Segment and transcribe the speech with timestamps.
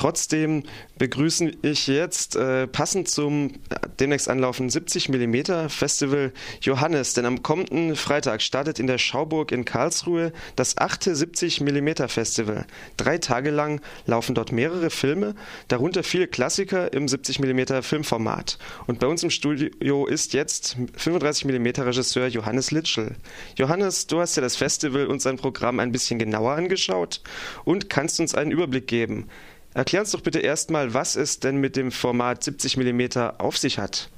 [0.00, 0.62] Trotzdem
[0.96, 3.52] begrüßen ich jetzt äh, passend zum
[3.98, 9.66] demnächst anlaufenden 70 mm Festival Johannes, denn am kommenden Freitag startet in der Schauburg in
[9.66, 12.64] Karlsruhe das achte 70 mm Festival.
[12.96, 15.34] Drei Tage lang laufen dort mehrere Filme,
[15.68, 18.56] darunter viele Klassiker im 70 mm Filmformat.
[18.86, 23.16] Und bei uns im Studio ist jetzt 35 mm Regisseur Johannes Litschel.
[23.54, 27.20] Johannes, du hast ja das Festival und sein Programm ein bisschen genauer angeschaut
[27.64, 29.28] und kannst uns einen Überblick geben.
[29.74, 33.02] Erklär uns doch bitte erstmal, was es denn mit dem Format 70 mm
[33.38, 34.10] auf sich hat.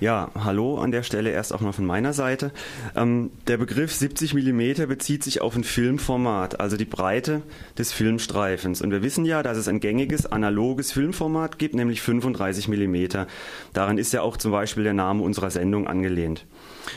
[0.00, 2.52] Ja, hallo an der Stelle erst auch mal von meiner Seite.
[2.94, 7.42] Ähm, der Begriff 70 mm bezieht sich auf ein Filmformat, also die Breite
[7.76, 8.80] des Filmstreifens.
[8.80, 13.26] Und wir wissen ja, dass es ein gängiges analoges Filmformat gibt, nämlich 35 mm.
[13.72, 16.46] Daran ist ja auch zum Beispiel der Name unserer Sendung angelehnt.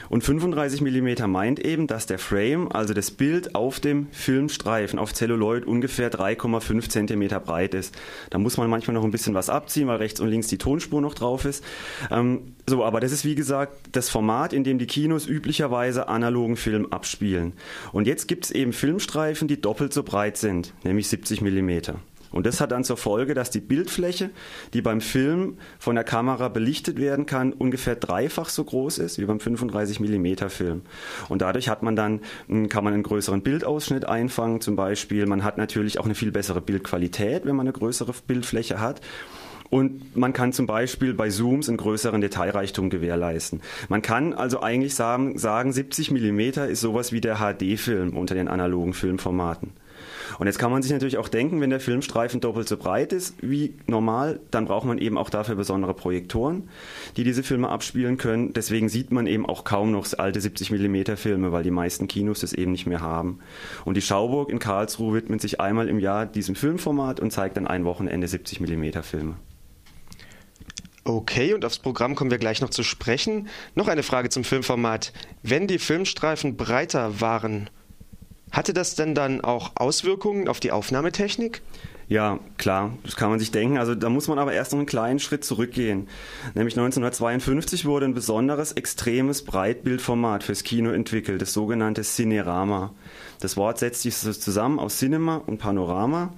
[0.10, 5.13] Und 35 mm meint eben, dass der Frame, also das Bild auf dem Filmstreifen, auf
[5.13, 7.98] Celluloid ungefähr 3,5 cm breit ist.
[8.30, 11.02] Da muss man manchmal noch ein bisschen was abziehen, weil rechts und links die Tonspur
[11.02, 11.63] noch drauf ist.
[12.12, 16.55] Ähm, so, aber das ist wie gesagt das Format, in dem die Kinos üblicherweise analogen
[16.55, 17.52] Film abspielen.
[17.91, 21.98] Und jetzt gibt es eben Filmstreifen, die doppelt so breit sind, nämlich 70 mm.
[22.32, 24.30] Und das hat dann zur Folge, dass die Bildfläche,
[24.74, 29.26] die beim Film von der Kamera belichtet werden kann, ungefähr dreifach so groß ist wie
[29.26, 30.84] beim 35 mm Film.
[31.28, 35.26] Und dadurch hat man dann, hm, kann man einen größeren Bildausschnitt einfangen zum Beispiel.
[35.26, 39.02] Man hat natürlich auch eine viel bessere Bildqualität, wenn man eine größere Bildfläche hat.
[39.72, 43.62] Und man kann zum Beispiel bei Zooms einen größeren Detailreichtum gewährleisten.
[43.88, 48.50] Man kann also eigentlich sagen, sagen 70 mm ist sowas wie der HD-Film unter den
[48.50, 49.72] analogen Filmformaten.
[50.40, 53.36] Und jetzt kann man sich natürlich auch denken, wenn der Filmstreifen doppelt so breit ist
[53.41, 56.68] wie normal, dann braucht man eben auch dafür besondere Projektoren,
[57.16, 58.52] die diese Filme abspielen können.
[58.52, 62.41] Deswegen sieht man eben auch kaum noch alte 70 mm Filme, weil die meisten Kinos
[62.41, 63.40] das eben nicht mehr haben.
[63.85, 67.68] Und die Schauburg in Karlsruhe widmet sich einmal im Jahr diesem Filmformat und zeigt dann
[67.68, 69.35] ein Wochenende 70 mm Filme.
[71.16, 73.50] Okay, und aufs Programm kommen wir gleich noch zu sprechen.
[73.75, 75.12] Noch eine Frage zum Filmformat.
[75.44, 77.69] Wenn die Filmstreifen breiter waren,
[78.49, 81.61] hatte das denn dann auch Auswirkungen auf die Aufnahmetechnik?
[82.11, 83.77] Ja, klar, das kann man sich denken.
[83.77, 86.09] Also da muss man aber erst noch einen kleinen Schritt zurückgehen.
[86.55, 92.94] Nämlich 1952 wurde ein besonderes, extremes Breitbildformat fürs Kino entwickelt, das sogenannte Cinerama.
[93.39, 96.33] Das Wort setzt sich zusammen aus Cinema und Panorama.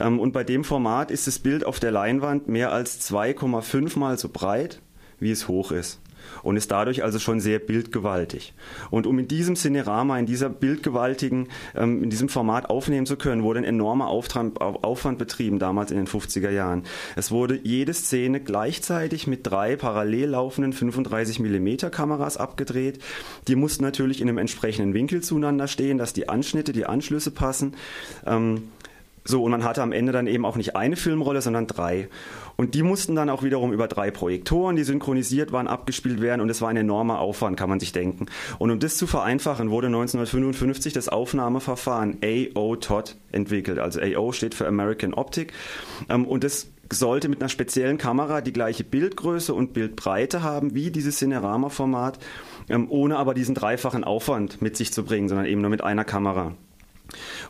[0.00, 4.18] Ähm, und bei dem Format ist das Bild auf der Leinwand mehr als 2,5 mal
[4.18, 4.80] so breit,
[5.20, 6.00] wie es hoch ist
[6.42, 8.54] und ist dadurch also schon sehr bildgewaltig.
[8.90, 13.42] Und um in diesem Cinerama, in dieser bildgewaltigen, ähm, in diesem Format aufnehmen zu können,
[13.42, 16.84] wurde ein enormer Aufwand betrieben, damals in den 50er Jahren.
[17.16, 23.02] Es wurde jede Szene gleichzeitig mit drei parallel laufenden 35 mm Kameras abgedreht.
[23.48, 27.74] Die mussten natürlich in einem entsprechenden Winkel zueinander stehen, dass die Anschnitte, die Anschlüsse passen.
[29.26, 32.08] So, und man hatte am Ende dann eben auch nicht eine Filmrolle, sondern drei.
[32.56, 36.42] Und die mussten dann auch wiederum über drei Projektoren, die synchronisiert waren, abgespielt werden.
[36.42, 38.26] Und es war ein enormer Aufwand, kann man sich denken.
[38.58, 43.78] Und um das zu vereinfachen, wurde 1955 das Aufnahmeverfahren AO-TOT entwickelt.
[43.78, 45.54] Also AO steht für American Optic.
[46.10, 50.90] Ähm, und das sollte mit einer speziellen Kamera die gleiche Bildgröße und Bildbreite haben wie
[50.90, 52.18] dieses Cinerama-Format,
[52.68, 56.04] ähm, ohne aber diesen dreifachen Aufwand mit sich zu bringen, sondern eben nur mit einer
[56.04, 56.52] Kamera.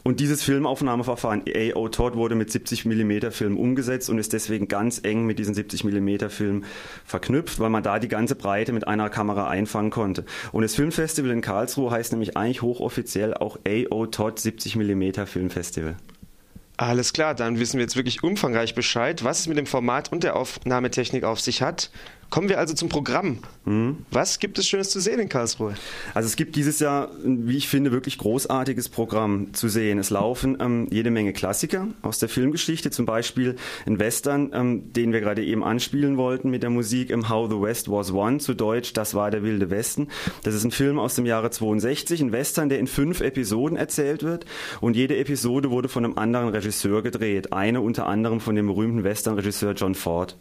[0.03, 5.01] Und dieses Filmaufnahmeverfahren AO Todd wurde mit 70 mm Film umgesetzt und ist deswegen ganz
[5.03, 6.65] eng mit diesen 70 mm Film
[7.05, 10.25] verknüpft, weil man da die ganze Breite mit einer Kamera einfangen konnte.
[10.53, 15.97] Und das Filmfestival in Karlsruhe heißt nämlich eigentlich hochoffiziell auch AO Todd 70 mm Filmfestival.
[16.77, 20.25] Alles klar, dann wissen wir jetzt wirklich umfangreich Bescheid, was es mit dem Format und
[20.25, 21.91] der Aufnahmetechnik auf sich hat.
[22.31, 23.39] Kommen wir also zum Programm.
[23.65, 23.99] Mhm.
[24.11, 25.75] Was gibt es Schönes zu sehen in Karlsruhe?
[26.13, 29.99] Also es gibt dieses Jahr, wie ich finde, wirklich großartiges Programm zu sehen.
[29.99, 35.13] Es laufen ähm, jede Menge Klassiker aus der Filmgeschichte, zum Beispiel ein Western, ähm, den
[35.13, 38.55] wir gerade eben anspielen wollten mit der Musik im How the West Was Won, zu
[38.55, 40.09] Deutsch Das war der wilde Westen.
[40.43, 44.23] Das ist ein Film aus dem Jahre 62, ein Western, der in fünf Episoden erzählt
[44.23, 44.45] wird
[44.81, 47.53] und jede Episode wurde von einem anderen Regisseur gedreht.
[47.53, 50.37] Eine unter anderem von dem berühmten Western-Regisseur John Ford.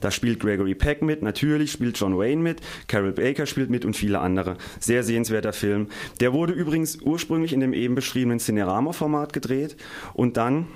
[0.00, 3.96] Da spielt Gregory Peck mit, natürlich spielt John Wayne mit, Carol Baker spielt mit und
[3.96, 4.56] viele andere.
[4.80, 5.88] Sehr sehenswerter Film.
[6.20, 9.76] Der wurde übrigens ursprünglich in dem eben beschriebenen Cinerama-Format gedreht
[10.14, 10.66] und dann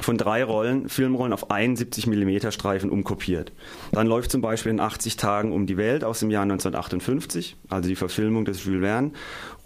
[0.00, 3.52] von drei Rollen, Filmrollen auf 71 mm Streifen umkopiert.
[3.92, 7.88] Dann läuft zum Beispiel in 80 Tagen um die Welt aus dem Jahr 1958, also
[7.88, 9.10] die Verfilmung des Jules Verne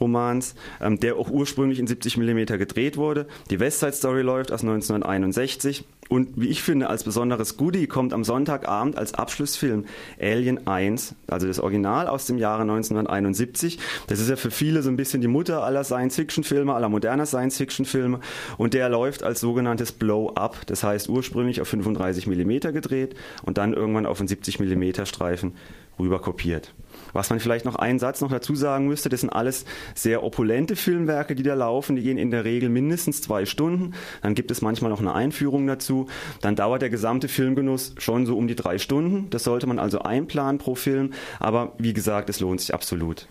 [0.01, 3.27] Romans, ähm, der auch ursprünglich in 70 mm gedreht wurde.
[3.51, 8.13] Die West Side Story läuft aus 1961 Und wie ich finde, als besonderes Goodie kommt
[8.13, 9.87] am Sonntagabend als Abschlussfilm
[10.21, 13.79] Alien 1, also das Original aus dem Jahre 1971.
[14.07, 18.21] Das ist ja für viele so ein bisschen die Mutter aller Science-Fiction-Filme, aller moderner Science-Fiction-Filme.
[18.57, 20.67] Und der läuft als sogenanntes Blow-Up.
[20.67, 25.55] Das heißt ursprünglich auf 35 mm gedreht und dann irgendwann auf einen 70 mm Streifen
[25.99, 26.75] rüber kopiert.
[27.13, 29.65] Was man vielleicht noch einen Satz noch dazu sagen müsste, das sind alles
[29.95, 31.97] sehr opulente Filmwerke, die da laufen.
[31.97, 33.95] Die gehen in der Regel mindestens zwei Stunden.
[34.23, 36.07] Dann gibt es manchmal noch eine Einführung dazu.
[36.41, 39.31] Dann dauert der gesamte Filmgenuss schon so um die drei Stunden.
[39.31, 41.13] Das sollte man also einplanen pro Film.
[41.39, 43.27] Aber wie gesagt, es lohnt sich absolut.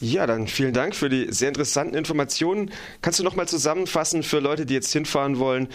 [0.00, 2.70] Ja, dann vielen Dank für die sehr interessanten Informationen.
[3.02, 5.68] Kannst du noch mal zusammenfassen für Leute, die jetzt hinfahren wollen?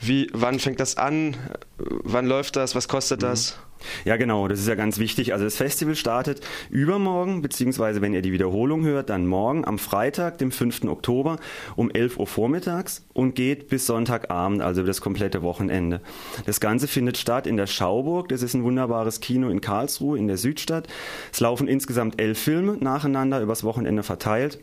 [0.00, 1.36] Wie, wann fängt das an?
[1.78, 2.74] Wann läuft das?
[2.74, 3.56] Was kostet das?
[3.56, 3.70] Mhm.
[4.04, 5.32] Ja, genau, das ist ja ganz wichtig.
[5.32, 10.38] Also das Festival startet übermorgen, beziehungsweise wenn ihr die Wiederholung hört, dann morgen am Freitag,
[10.38, 10.84] dem 5.
[10.84, 11.38] Oktober
[11.76, 16.00] um 11 Uhr vormittags und geht bis Sonntagabend, also das komplette Wochenende.
[16.46, 18.28] Das Ganze findet statt in der Schauburg.
[18.28, 20.88] Das ist ein wunderbares Kino in Karlsruhe in der Südstadt.
[21.32, 24.58] Es laufen insgesamt elf Filme nacheinander übers Wochenende verteilt.